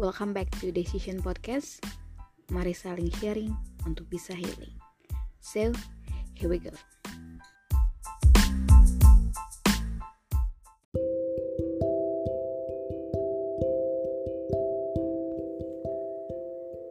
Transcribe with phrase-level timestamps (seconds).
[0.00, 1.84] welcome back to Decision Podcast.
[2.48, 3.52] Mari saling sharing
[3.84, 4.72] untuk bisa healing.
[5.44, 5.76] So,
[6.32, 6.72] here we go.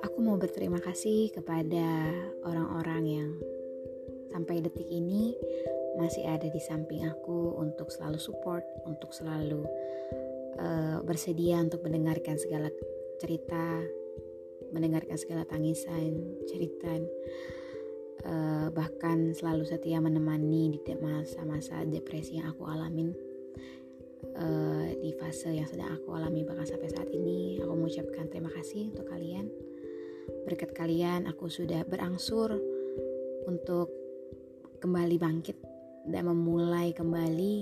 [0.06, 2.14] Aku mau berterima kasih kepada
[2.46, 3.30] orang-orang yang
[4.30, 5.34] sampai detik ini
[5.98, 9.66] masih ada di samping aku untuk selalu support, untuk selalu
[10.62, 12.70] uh, bersedia untuk mendengarkan segala
[13.20, 13.84] cerita,
[14.72, 16.96] mendengarkan segala tangisan, cerita,
[18.26, 23.12] uh, bahkan selalu setia menemani di masa-masa depresi yang aku alamin
[24.40, 27.60] uh, di fase yang sedang aku alami bahkan sampai saat ini.
[27.64, 29.48] Aku mengucapkan terima kasih untuk kalian.
[30.46, 32.54] Berkat kalian, aku sudah berangsur
[33.50, 33.90] untuk
[34.80, 35.58] kembali bangkit
[36.08, 37.56] dan memulai kembali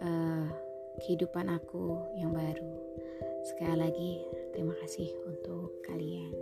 [0.00, 0.46] uh,
[1.02, 2.72] kehidupan aku yang baru.
[3.46, 4.12] Sekali lagi,
[4.58, 6.34] terima kasih untuk kalian.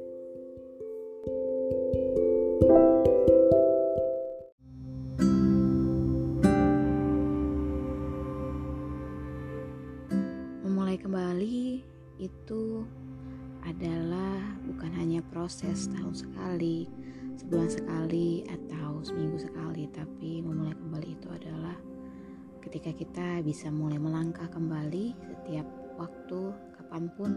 [10.64, 11.84] Memulai kembali
[12.16, 12.88] itu
[13.68, 16.88] adalah bukan hanya proses tahun sekali,
[17.36, 21.76] sebulan sekali atau seminggu sekali tapi memulai kembali itu adalah
[22.64, 25.68] ketika kita bisa mulai melangkah kembali setiap
[26.00, 27.32] waktu kapan pun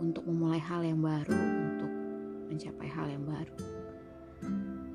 [0.00, 1.92] untuk memulai hal yang baru untuk
[2.48, 3.56] mencapai hal yang baru.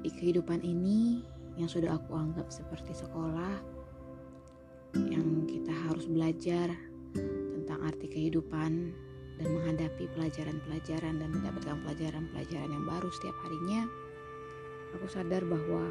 [0.05, 1.25] Di kehidupan ini
[1.57, 3.57] yang sudah aku anggap seperti sekolah
[5.09, 6.69] yang kita harus belajar
[7.53, 8.93] tentang arti kehidupan
[9.37, 13.85] dan menghadapi pelajaran-pelajaran dan mendapatkan pelajaran-pelajaran yang baru setiap harinya
[14.97, 15.83] aku sadar bahwa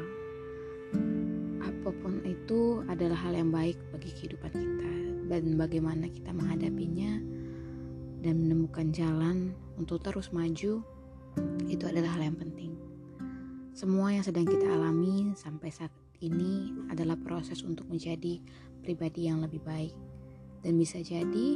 [1.63, 4.91] apa pun itu adalah hal yang baik bagi kehidupan kita
[5.31, 7.19] dan bagaimana kita menghadapinya
[8.21, 10.81] dan menemukan jalan untuk terus maju
[11.69, 12.73] itu adalah hal yang penting.
[13.77, 15.93] Semua yang sedang kita alami sampai saat
[16.23, 18.41] ini adalah proses untuk menjadi
[18.81, 19.93] pribadi yang lebih baik
[20.65, 21.47] dan bisa jadi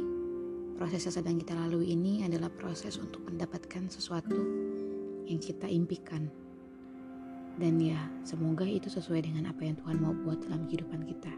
[0.78, 4.38] proses yang sedang kita lalui ini adalah proses untuk mendapatkan sesuatu
[5.26, 6.30] yang kita impikan
[7.60, 11.32] dan ya, semoga itu sesuai dengan apa yang Tuhan mau buat dalam kehidupan kita.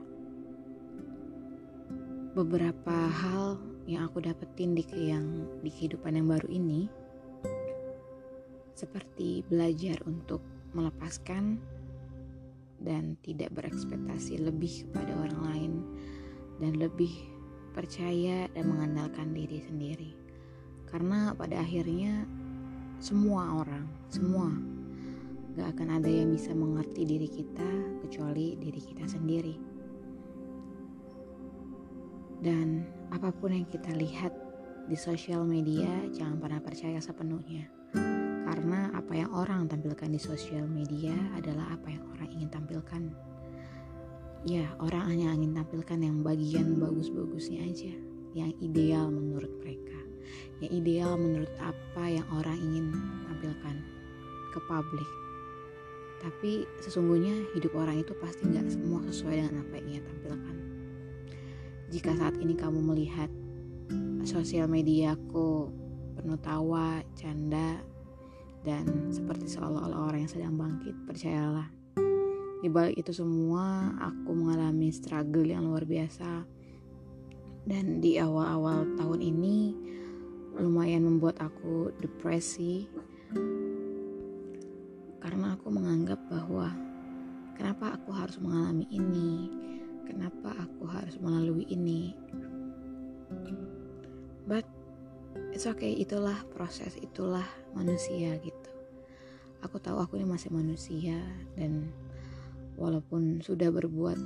[2.38, 6.88] Beberapa hal yang aku dapetin di yang di kehidupan yang baru ini
[8.74, 10.40] seperti belajar untuk
[10.74, 11.62] melepaskan
[12.82, 15.72] dan tidak berekspektasi lebih kepada orang lain
[16.58, 17.12] dan lebih
[17.72, 20.12] percaya dan mengandalkan diri sendiri.
[20.90, 22.26] Karena pada akhirnya
[22.98, 24.50] semua orang, semua
[25.54, 27.70] Gak akan ada yang bisa mengerti diri kita
[28.02, 29.54] kecuali diri kita sendiri.
[32.42, 32.82] Dan
[33.14, 34.34] apa pun yang kita lihat
[34.90, 37.70] di sosial media, jangan pernah percaya sepenuhnya.
[38.44, 43.02] Karena apa yang orang tampilkan di sosial media adalah apa yang orang ingin tampilkan.
[44.44, 47.94] Ya, orang hanya ingin tampilkan yang bagian bagus-bagusnya aja,
[48.34, 49.98] yang ideal menurut mereka,
[50.58, 52.92] yang ideal menurut apa yang orang ingin
[53.30, 53.78] tampilkan
[54.52, 55.10] ke publik
[56.24, 60.73] tapi sesungguhnya hidup orang itu pasti nggak semua sesuai dengan apa yang ia tampilkan.
[61.94, 63.30] Jika saat ini kamu melihat
[64.26, 65.70] sosial mediaku
[66.18, 67.78] penuh tawa, canda,
[68.66, 71.70] dan seperti seolah-olah orang yang sedang bangkit, percayalah.
[72.58, 76.42] Di balik itu semua, aku mengalami struggle yang luar biasa.
[77.62, 79.58] Dan di awal-awal tahun ini,
[80.58, 82.90] lumayan membuat aku depresi
[85.22, 86.74] karena aku menganggap bahwa
[87.54, 89.30] kenapa aku harus mengalami ini,
[90.06, 92.12] kenapa aku harus melalui ini.
[94.44, 94.68] But
[95.50, 98.70] it's okay, itulah proses, itulah manusia gitu.
[99.64, 101.16] Aku tahu aku ini masih manusia
[101.56, 101.88] dan
[102.76, 104.20] walaupun sudah berbuat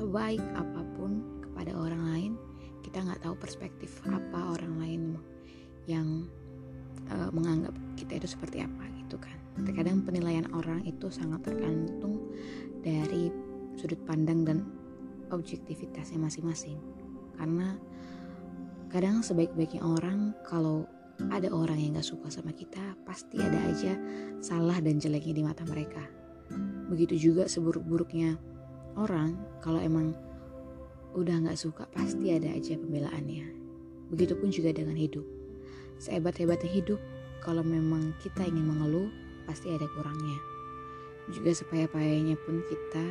[0.00, 2.32] sebaik apa pun kepada orang lain,
[2.80, 5.02] kita nggak tahu perspektif apa orang lain
[5.84, 6.24] yang
[7.12, 12.32] uh, menganggap kita itu seperti apa gitu kan terkadang penilaian orang itu sangat tergantung
[12.82, 13.30] dari
[13.78, 14.58] sudut pandang dan
[15.34, 16.78] objektivitasnya masing-masing.
[17.34, 17.74] Karena
[18.88, 20.86] kadang sebaik-baiknya orang kalau
[21.30, 23.94] ada orang yang gak suka sama kita pasti ada aja
[24.42, 26.02] salah dan jeleknya di mata mereka.
[26.90, 28.38] Begitu juga seburuk-buruknya
[28.98, 30.14] orang kalau emang
[31.14, 33.46] udah gak suka pasti ada aja pembelaannya.
[34.10, 35.26] Begitupun juga dengan hidup.
[36.02, 36.98] Sehebat-hebatnya hidup
[37.42, 39.10] kalau memang kita ingin mengeluh
[39.46, 40.38] pasti ada kurangnya.
[41.30, 43.04] Juga sepayah-payahnya pun kita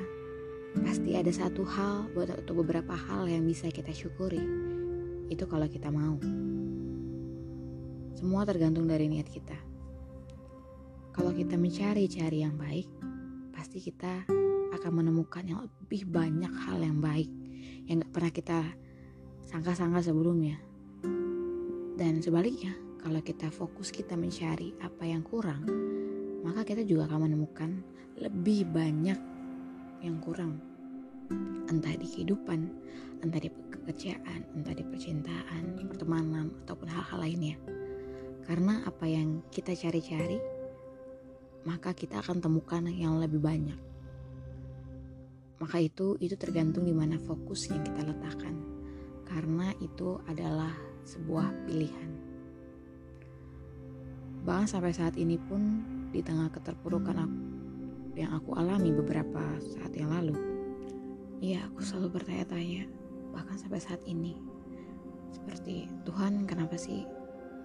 [0.82, 4.42] pasti ada satu hal atau beberapa hal yang bisa kita syukuri.
[5.30, 6.18] Itu kalau kita mau.
[8.18, 9.58] Semua tergantung dari niat kita.
[11.14, 12.90] Kalau kita mencari-cari yang baik,
[13.54, 14.26] pasti kita
[14.74, 17.30] akan menemukan yang lebih banyak hal yang baik
[17.86, 18.60] yang gak pernah kita
[19.46, 20.58] sangka-sangka sebelumnya.
[21.94, 25.68] Dan sebaliknya, kalau kita fokus kita mencari apa yang kurang,
[26.42, 27.70] maka kita juga akan menemukan
[28.18, 29.33] lebih banyak
[30.04, 30.60] yang kurang.
[31.72, 32.60] Entah di kehidupan,
[33.24, 37.56] entah di pekerjaan, entah di percintaan, pertemanan, ataupun hal-hal lainnya.
[38.44, 40.36] Karena apa yang kita cari-cari,
[41.64, 43.80] maka kita akan temukan yang lebih banyak.
[45.64, 48.60] Maka itu itu tergantung di mana fokus yang kita letakkan.
[49.24, 50.76] Karena itu adalah
[51.08, 52.10] sebuah pilihan.
[54.44, 55.80] Bahkan sampai saat ini pun
[56.12, 57.53] di tengah keterpurukan aku,
[58.14, 60.38] yang aku alami beberapa saat yang lalu,
[61.42, 62.86] iya aku selalu bertanya-tanya,
[63.34, 64.38] bahkan sampai saat ini.
[65.34, 67.10] Seperti Tuhan kenapa sih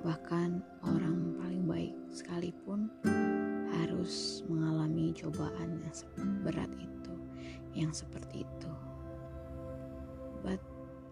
[0.00, 2.88] bahkan orang paling baik sekalipun
[3.76, 5.94] harus mengalami cobaan yang
[6.40, 7.12] berat itu,
[7.76, 8.72] yang seperti itu.
[10.40, 10.62] But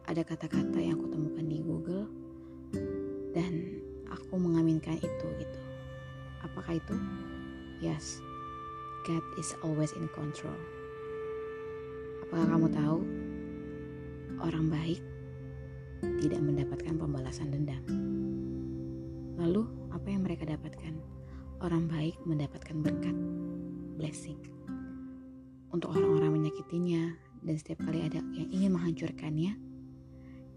[0.07, 2.07] ada kata-kata yang aku temukan di Google
[3.37, 5.61] dan aku mengaminkan itu gitu.
[6.41, 6.97] Apakah itu?
[7.85, 8.25] Yes,
[9.07, 10.59] God is always in control.
[12.27, 12.99] Apakah kamu tahu
[14.43, 14.99] orang baik
[16.19, 17.87] tidak mendapatkan pembalasan dendam?
[19.39, 19.63] Lalu
[19.95, 20.99] apa yang mereka dapatkan?
[21.63, 23.15] Orang baik mendapatkan berkat,
[23.95, 24.43] blessing.
[25.71, 27.15] Untuk orang-orang menyakitinya
[27.47, 29.55] dan setiap kali ada yang ingin menghancurkannya,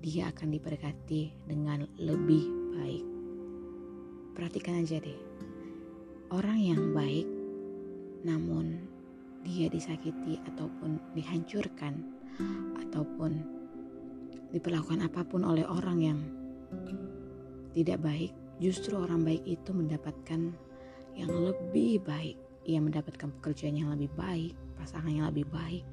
[0.02, 3.06] dia akan diberkati dengan lebih baik.
[4.34, 5.22] Perhatikan aja deh,
[6.34, 7.39] orang yang baik
[8.24, 8.84] namun
[9.44, 11.96] dia disakiti ataupun dihancurkan
[12.88, 13.40] ataupun
[14.52, 16.20] diperlakukan apa pun oleh orang yang
[17.72, 20.52] tidak baik, justru orang baik itu mendapatkan
[21.16, 22.36] yang lebih baik.
[22.68, 25.86] Ia mendapatkan pekerjaan yang lebih baik, pasangan yang lebih baik,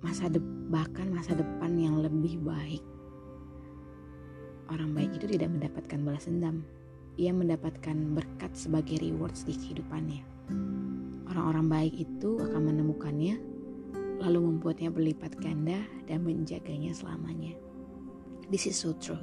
[0.00, 0.40] masa de
[0.72, 2.80] bahkan masa depan yang lebih baik.
[4.70, 6.62] Orang baik itu tidak mendapatkan balas dendam.
[7.18, 10.39] Ia mendapatkan berkat sebagai rewards di kehidupannya.
[11.30, 13.38] Orang-orang baik itu akan menemukannya,
[14.20, 15.78] lalu membuatnya berlipat ganda
[16.10, 17.54] dan menjaganya selamanya.
[18.50, 19.20] This is so true.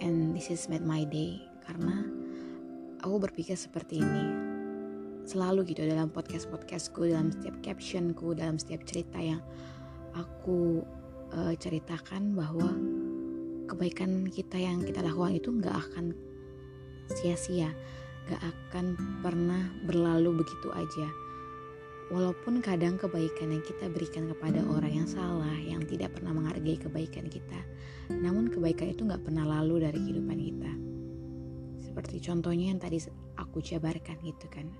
[0.00, 2.04] And this is made my day karena
[3.00, 4.24] aku berpikir seperti ini
[5.24, 9.40] selalu gitu dalam podcast-podcastku, dalam setiap captionku, dalam setiap cerita yang
[10.16, 10.82] aku
[11.32, 12.74] uh, ceritakan bahwa
[13.70, 16.12] kebaikan kita yang kita lakukan itu nggak akan
[17.14, 17.70] sia-sia,
[18.30, 18.94] nggak akan
[19.26, 21.10] pernah berlalu begitu aja.
[22.14, 27.26] Walaupun kadang kebaikan yang kita berikan kepada orang yang salah, yang tidak pernah menghargai kebaikan
[27.26, 27.58] kita,
[28.06, 30.72] namun kebaikan itu nggak pernah lalu dari kehidupan kita.
[31.82, 33.02] Seperti contohnya yang tadi
[33.34, 34.70] aku jabarkan gitu kan.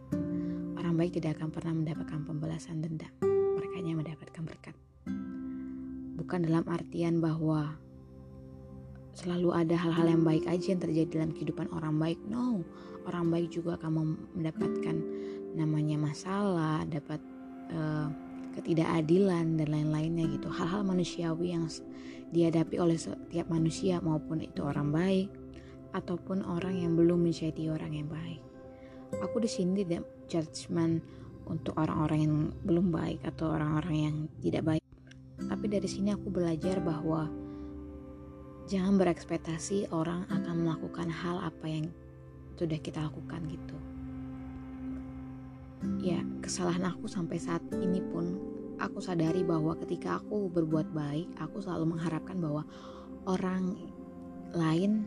[0.79, 3.11] Orang baik tidak akan pernah mendapatkan pembalasan dendam.
[3.59, 4.75] Mereka hanya mendapatkan berkat.
[6.23, 7.75] Bukan dalam artian bahwa
[9.21, 12.17] selalu ada hal-hal yang baik aja yang terjadi dalam kehidupan orang baik.
[12.25, 12.65] No,
[13.05, 14.97] orang baik juga akan mendapatkan
[15.53, 17.21] namanya masalah, dapat
[17.69, 18.09] uh,
[18.57, 20.49] ketidakadilan dan lain-lainnya gitu.
[20.49, 21.69] Hal-hal manusiawi yang
[22.33, 25.29] dihadapi oleh setiap manusia maupun itu orang baik
[25.93, 28.41] ataupun orang yang belum menjadi orang yang baik.
[29.21, 31.03] Aku di sini tidak judgement
[31.51, 34.85] untuk orang-orang yang belum baik atau orang-orang yang tidak baik.
[35.41, 37.27] Tapi dari sini aku belajar bahwa
[38.71, 41.91] jangan berekspektasi orang akan melakukan hal apa yang
[42.55, 43.77] sudah kita lakukan gitu.
[45.99, 48.39] Ya, kesalahan aku sampai saat ini pun
[48.79, 52.63] aku sadari bahwa ketika aku berbuat baik, aku selalu mengharapkan bahwa
[53.27, 53.75] orang
[54.55, 55.03] lain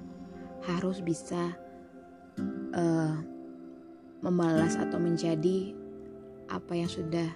[0.68, 1.56] harus bisa
[2.76, 3.16] uh,
[4.20, 5.72] membalas atau menjadi
[6.52, 7.28] apa yang sudah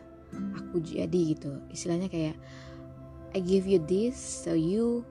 [0.59, 2.35] aku jadi gitu istilahnya kayak
[3.35, 5.03] I give you this so you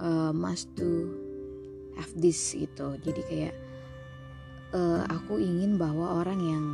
[0.00, 1.10] uh, must to
[1.94, 3.54] have this gitu jadi kayak
[4.74, 6.66] uh, aku ingin bahwa orang yang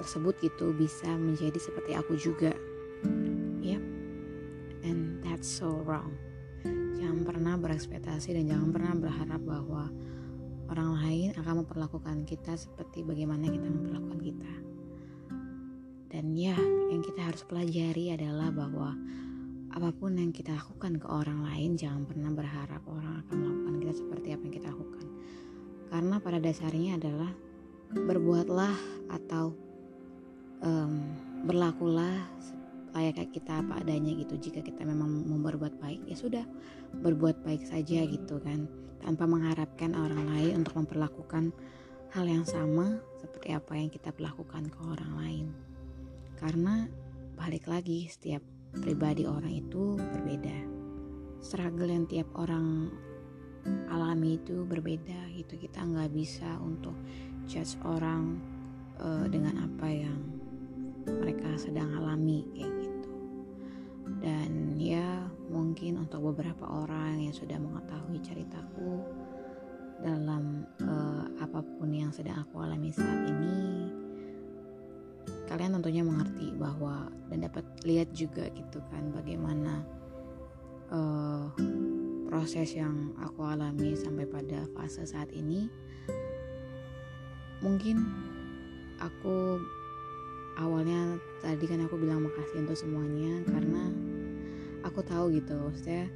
[0.00, 2.52] tersebut gitu bisa menjadi seperti aku juga
[3.62, 3.80] yep.
[4.82, 6.12] and that's so wrong
[6.98, 9.90] jangan pernah berekspektasi dan jangan pernah berharap bahwa
[10.72, 14.52] orang lain akan memperlakukan kita seperti bagaimana kita memperlakukan kita.
[16.08, 16.56] Dan ya,
[16.88, 18.96] yang kita harus pelajari adalah bahwa
[19.72, 23.92] apa pun yang kita lakukan ke orang lain, jangan pernah berharap orang akan melakukan kita
[24.04, 25.06] seperti apa yang kita lakukan.
[25.88, 27.32] Karena pada dasarnya adalah
[27.92, 28.76] berbuatlah
[29.12, 29.56] atau
[30.60, 30.92] um,
[31.48, 32.12] berlakulah
[32.92, 34.36] layaknya kita apa adanya gitu.
[34.36, 36.44] Jika kita memang mau berbuat baik ya sudah
[37.00, 38.68] berbuat baik saja gitu kan.
[39.00, 41.50] Tanpa mengharapkan orang lain untuk memperlakukan
[42.12, 45.46] hal yang sama seperti apa yang kita perlakukan ke orang lain.
[46.36, 46.84] Karena
[47.34, 48.44] balik lagi setiap
[48.80, 50.56] pribadi orang itu berbeda.
[51.42, 52.88] Struggle yang tiap orang
[53.92, 55.60] alami itu berbeda gitu.
[55.60, 56.96] Kita nggak bisa untuk
[57.44, 58.40] judge orang
[59.02, 60.20] uh, dengan apa yang
[61.04, 63.12] mereka sedang alami kayak gitu.
[64.22, 69.02] Dan ya mungkin untuk beberapa orang yang sudah mengetahui ceritaku
[70.02, 73.86] dalam uh, apa pun yang sedang aku alami saat ini
[75.46, 79.86] kalian tentunya mengerti bahwa dan dapat lihat juga gitu kan bagaimana
[80.90, 81.46] uh,
[82.26, 85.70] proses yang aku alami sampai pada fase saat ini.
[87.62, 88.02] Mungkin
[88.98, 89.62] aku
[90.58, 93.82] awalnya tadi kan aku bilang makasih untuk semuanya karena
[94.82, 96.10] aku tahu gitu maksudnya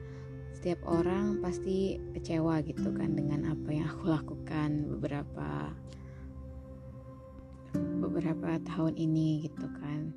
[0.53, 5.73] setiap orang pasti kecewa gitu kan dengan apa yang aku lakukan beberapa
[8.07, 10.15] beberapa tahun ini gitu kan.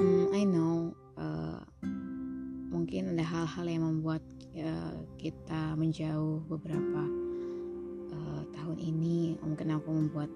[0.00, 1.60] Hmm, I know uh,
[2.72, 4.24] mungkin ada hal-hal yang membuat
[4.56, 7.02] uh, kita menjauh beberapa
[8.16, 9.36] uh, tahun ini.
[9.44, 10.32] Mungkin aku membuat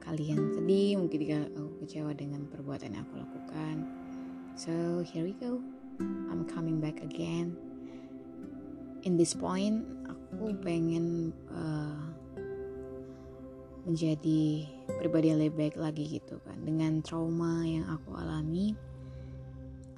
[0.00, 3.76] kalian sedih mungkin juga aku kecewa dengan perbuatan yang aku lakukan.
[4.56, 5.60] So here we go.
[6.00, 7.56] I'm coming back again.
[9.08, 12.12] In this point aku pengen uh,
[13.84, 14.66] menjadi
[15.00, 16.58] pribadi yang lebih baik lagi gitu kan.
[16.64, 18.76] Dengan trauma yang aku alami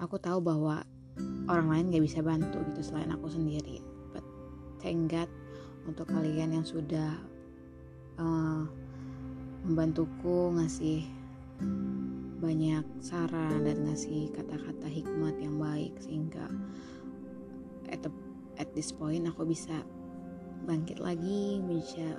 [0.02, 0.82] aku tahu bahwa
[1.46, 3.78] orang lain gak bisa bantu gitu selain aku sendiri.
[4.10, 4.26] But
[4.82, 5.30] thank God
[5.86, 7.18] untuk kalian yang sudah
[8.18, 8.62] uh,
[9.62, 11.06] membantuku ngasih
[12.42, 16.50] banyak saran dan ngasih kata-kata hikmat yang baik sehingga
[17.86, 18.10] at, the,
[18.58, 19.86] at this point aku bisa
[20.66, 22.18] bangkit lagi bisa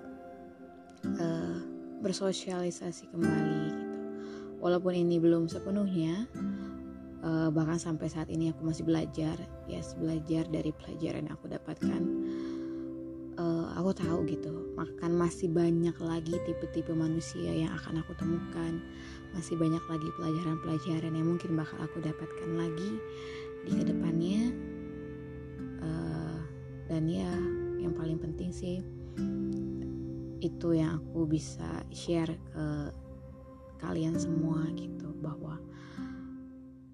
[1.20, 1.33] uh,
[2.04, 3.86] bersosialisasi kembali gitu.
[4.60, 6.28] Walaupun ini belum sepenuhnya
[7.24, 11.48] uh, bahkan sampai saat ini aku masih belajar ya yes, belajar dari pelajaran yang aku
[11.48, 12.02] dapatkan.
[13.34, 18.78] Uh, aku tahu gitu makan masih banyak lagi tipe-tipe manusia yang akan aku temukan.
[19.34, 22.92] Masih banyak lagi pelajaran-pelajaran yang mungkin bakal aku dapatkan lagi
[23.66, 24.54] di ke depannya.
[25.82, 26.40] Uh,
[26.86, 27.32] dan ya
[27.82, 28.86] yang paling penting sih
[30.44, 32.68] itu yang aku bisa share ke
[33.80, 35.56] kalian semua gitu bahwa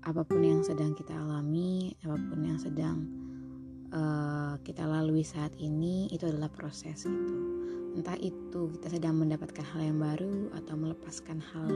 [0.06, 2.98] apa pun yang sedang kita alami, apa pun yang sedang
[3.94, 7.36] uh, kita lalui saat ini, itu adalah proses gitu.
[7.94, 11.70] Entah itu kita sedang mendapatkan hal yang baru atau melepaskan hal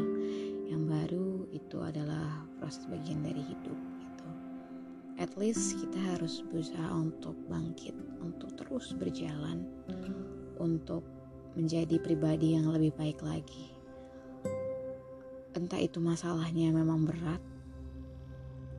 [0.70, 4.28] yang baru, itu adalah proses bagian dari hidup gitu.
[5.20, 9.68] At least kita harus berusaha untuk bangkit, untuk terus berjalan,
[10.58, 11.06] untuk
[11.54, 13.70] menjadi pribadi yang lebih baik lagi.
[15.54, 17.42] Entah itu masalahnya memang berat,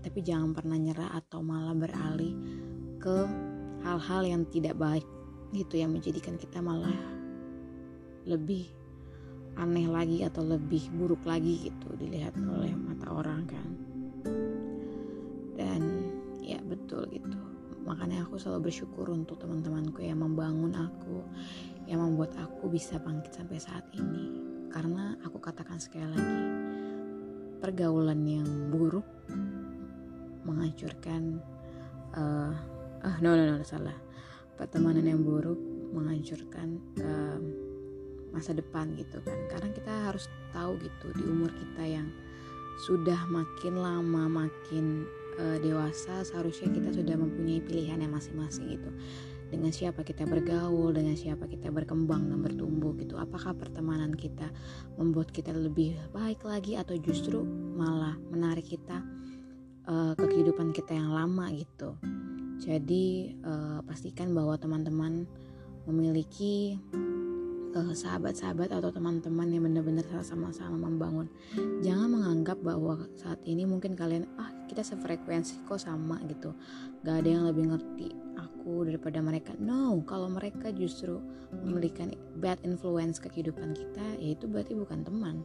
[0.02, 2.35] tapi jangan pernah nyerah atau malah beralih
[2.99, 3.25] ke
[3.87, 5.07] hal-hal yang tidak baik
[5.54, 6.97] gitu yang menjadikan kita malah
[8.26, 8.66] lebih
[9.54, 13.71] aneh lagi atau lebih buruk lagi gitu dilihat oleh mata orang kan
[15.54, 16.11] dan
[16.43, 17.38] ya betul gitu
[17.87, 21.23] makanya aku selalu bersyukur untuk teman-temanku yang membangun aku
[21.85, 24.31] yang membuat aku bisa bangkit sampai saat ini.
[24.73, 26.41] Karena aku katakan sekali lagi
[27.62, 29.07] pergaulan yang buruk
[30.45, 31.41] menghancurkan
[32.12, 32.53] uh,
[33.05, 33.97] ah no no no salah.
[34.55, 35.59] Pertemanan yang buruk
[35.95, 37.38] menghancurkan uh,
[38.35, 39.38] masa depan gitu kan.
[39.49, 42.09] Karena kita harus tahu gitu di umur kita yang
[42.83, 45.07] sudah makin lama makin
[45.38, 48.91] uh, dewasa seharusnya kita sudah mempunyai pilihan yang masing-masing gitu
[49.51, 54.49] dengan siapa kita bergaul dengan siapa kita berkembang dan bertumbuh gitu apakah pertemanan kita
[54.97, 57.43] membuat kita lebih baik lagi atau justru
[57.75, 59.05] malah menarik kita
[59.89, 61.97] uh, ke kehidupan kita yang lama gitu.
[62.63, 65.27] Jadi uh, pastikan bahwa teman-teman
[65.85, 66.79] memiliki
[67.75, 71.29] uh, sahabat-sahabat atau teman-teman yang benar-benar sama-sama membangun.
[71.83, 76.55] Jangan menganggap bahwa saat ini mungkin kalian ah kita sefrekuensi kok sama gitu.
[77.05, 78.09] Gak ada yang lebih ngerti
[78.64, 79.52] aku daripada mereka.
[79.61, 81.21] No, kalau mereka justru
[81.52, 85.44] memiliki bad influence ke kehidupan kita, ya itu berarti bukan teman.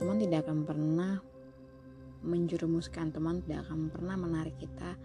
[0.00, 1.20] Teman tidak akan pernah
[2.24, 4.96] menjerumuskan teman tidak akan pernah menarik kita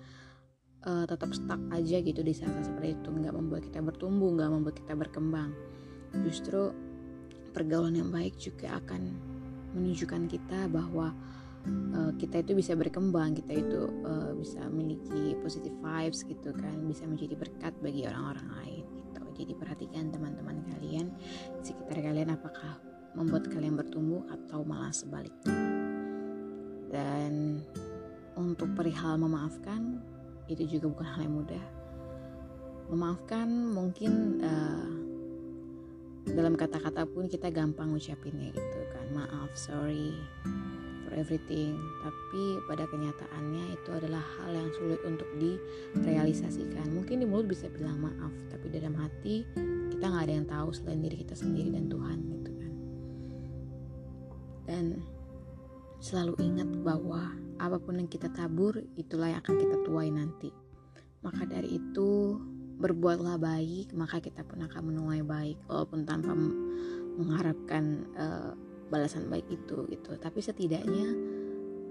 [0.87, 4.75] uh, tetap stuck aja gitu di saat seperti itu nggak membuat kita bertumbuh nggak membuat
[4.81, 5.53] kita berkembang
[6.25, 6.73] justru
[7.53, 9.13] pergaulan yang baik juga akan
[9.77, 11.13] menunjukkan kita bahwa
[11.67, 17.05] uh, kita itu bisa berkembang kita itu uh, bisa memiliki positive vibes gitu kan bisa
[17.05, 19.21] menjadi berkat bagi orang-orang lain gitu.
[19.41, 21.13] Jadi perhatikan teman-teman kalian
[21.59, 22.77] di sekitar kalian apakah
[23.17, 25.57] membuat kalian bertumbuh atau malah sebaliknya.
[26.91, 27.63] Dan
[28.35, 29.99] untuk perihal memaafkan
[30.51, 31.65] itu juga bukan hal yang mudah.
[32.91, 34.91] Memaafkan mungkin uh,
[36.27, 40.13] dalam kata-kata pun kita gampang ngucapinnya gitu kan maaf sorry
[41.11, 41.75] for everything.
[41.99, 46.87] Tapi pada kenyataannya itu adalah hal yang sulit untuk direalisasikan.
[46.95, 49.43] Mungkin di mulut bisa bilang maaf tapi dalam hati
[49.91, 52.73] kita nggak ada yang tahu selain diri kita sendiri dan Tuhan gitu kan.
[54.71, 54.85] Dan
[55.99, 60.47] selalu ingat bahwa apa pun yang kita tabur itulah yang akan kita tuai nanti.
[61.21, 62.39] Maka dari itu
[62.81, 66.33] berbuatlah baik maka kita pun akan menuai baik walaupun tanpa
[67.13, 68.57] mengharapkan uh,
[68.91, 70.19] balasan baik itu gitu.
[70.19, 71.07] Tapi setidaknya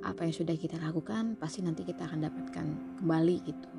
[0.04, 2.66] apa yang sudah kita lakukan pasti nanti kita akan dapatkan
[3.00, 3.72] kembali gitu.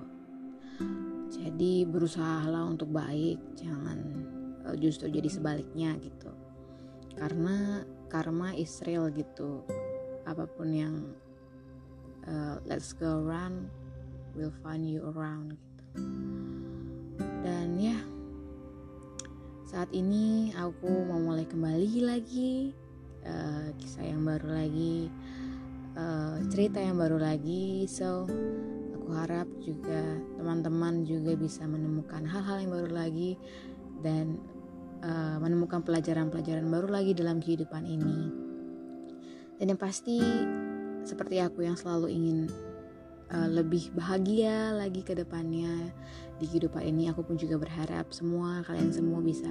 [1.31, 3.97] Jadi berusahalah untuk baik jangan
[4.65, 6.33] uh, justru jadi sebaliknya gitu.
[7.13, 9.61] Karena karma is real gitu.
[10.25, 10.95] Apa pun yang
[12.25, 13.69] uh, let's go around
[14.33, 15.85] will find you around gitu.
[17.41, 17.97] Dan ya
[19.71, 22.75] saat ini aku mau mulai kembali lagi
[23.25, 25.11] uh, kisah yang baru lagi
[25.95, 27.85] uh, cerita yang baru lagi.
[27.89, 28.27] So
[28.95, 33.31] aku harap juga teman-teman juga bisa menemukan hal-hal yang baru lagi
[34.01, 34.39] dan
[35.03, 38.19] uh, menemukan pelajaran-pelajaran baru lagi dalam kehidupan ini.
[39.61, 40.17] Dan yang pasti
[41.05, 42.37] seperti aku yang selalu ingin
[43.31, 45.91] uh, lebih bahagia lagi ke depannya
[46.38, 47.09] di kehidupan ini.
[47.09, 49.50] Aku pun juga berharap semua kalian semua bisa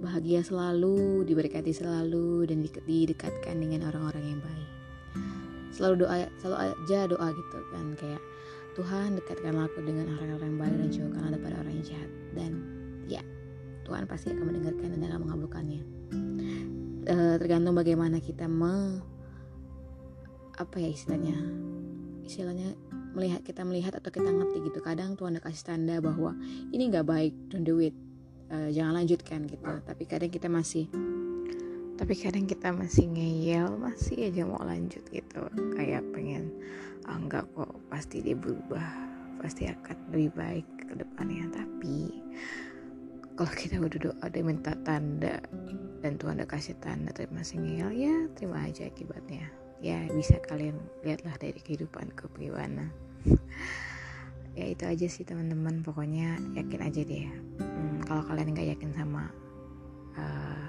[0.00, 4.70] bahagia selalu diberkati selalu dan didekatkan dengan orang-orang yang baik.
[5.70, 8.22] Selalu doa selalu aja doa gitu kan kayak
[8.78, 12.10] Tuhan dekatkanlah aku dengan orang-orang yang baik dan jauhkanlah daripada orang yang jahat.
[12.30, 12.52] Dan
[13.10, 13.22] ya
[13.82, 15.82] Tuhan pasti akan mendengarkan dan akan mengabulkannya.
[17.08, 19.02] E, tergantung bagaimana kita me
[20.54, 21.34] apa ya istilahnya?
[22.22, 22.78] Istilahnya
[23.14, 24.78] melihat kita melihat atau kita ngerti gitu.
[24.80, 26.36] Kadang Tuhan udah kasih tanda bahwa
[26.72, 27.94] ini nggak baik don't do it.
[28.48, 29.64] Uh, jangan lanjutkan gitu.
[29.64, 30.88] Tapi kadang kita masih
[31.98, 35.42] tapi kadang kita masih ngeyel masih aja mau lanjut gitu.
[35.74, 36.54] Kayak pengen
[37.04, 39.06] ah, enggak kok pasti dia berubah.
[39.38, 41.46] Pasti akan lebih baik ke depannya.
[41.50, 42.10] Tapi
[43.38, 45.38] kalau kita udah doa dan minta tanda
[46.02, 49.46] dan Tuhan udah kasih tanda tapi masih ngeyel ya terima aja akibatnya
[49.78, 50.74] ya bisa kalian
[51.06, 52.90] lihatlah dari kehidupanku bagaimana
[54.58, 55.86] ya itu aja sih teman-teman.
[55.86, 57.26] Pokoknya yakin aja deh.
[57.62, 59.30] Hmm, kalau kalian nggak yakin sama
[60.18, 60.68] uh,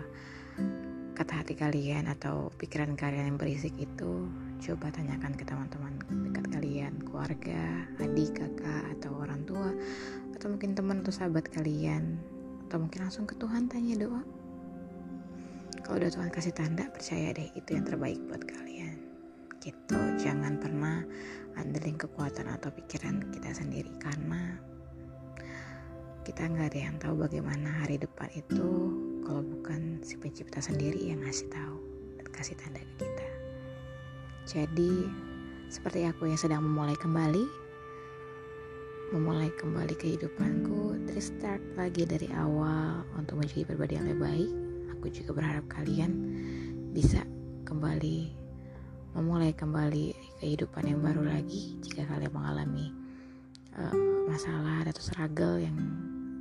[1.18, 5.96] kata hati kalian atau pikiran kalian yang berisik itu coba tanyakan ke teman-teman
[6.28, 9.72] dekat kalian keluarga adik kakak atau orang tua
[10.36, 12.22] atau mungkin teman atau sahabat kalian.
[12.70, 14.22] Atau mungkin langsung ke Tuhan tanya doa.
[15.82, 18.69] Kalau udah Tuhan kasih tanda percaya deh itu yang terbaik buat kalian
[19.60, 20.00] gitu.
[20.20, 21.04] Jangan pernah
[21.60, 24.56] andelin kekuatan atau pikiran kita sendiri karena
[26.24, 28.94] kita nggak ada yang tahu bagaimana hari depan itu
[29.26, 31.78] kalau bukan si pencipta sendiri yang ngasih tahu
[32.20, 33.30] dan kasih tanda ke kita.
[34.50, 34.92] Jadi
[35.70, 37.70] seperti aku yang sedang memulai kembali
[39.10, 44.52] memulai kembali kehidupanku restart lagi dari awal untuk menjadi pribadi yang lebih baik.
[44.98, 46.12] Aku juga berharap kalian
[46.94, 47.26] bisa
[47.66, 48.49] kembali
[49.14, 52.94] memulai kembali kehidupan yang baru lagi jika kalian mengalami
[53.78, 53.96] uh,
[54.30, 55.76] masalah atau struggle yang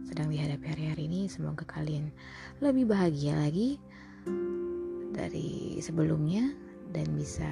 [0.05, 1.29] sedang dihadapi hari-hari ini.
[1.29, 2.13] Semoga kalian
[2.61, 3.77] lebih bahagia lagi
[5.13, 6.53] dari sebelumnya
[6.93, 7.49] dan bisa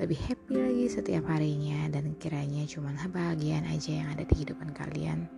[0.00, 1.88] lebih happy lagi setiap harinya.
[1.92, 5.28] Dan kiranya cuma kebahagiaan aja yang ada di kehidupan kalian.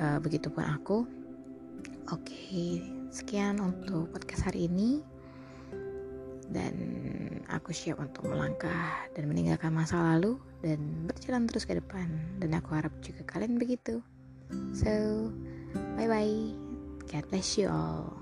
[0.00, 1.06] Uh, begitupun aku.
[2.10, 2.82] Oke okay,
[3.14, 4.98] sekian untuk podcast hari ini
[6.50, 6.74] dan
[7.46, 12.10] aku siap untuk melangkah dan meninggalkan masa lalu dan berjalan terus ke depan.
[12.42, 14.02] Dan aku harap juga kalian begitu.
[14.74, 14.90] So
[15.94, 16.54] bye bye
[17.10, 18.19] God bless you all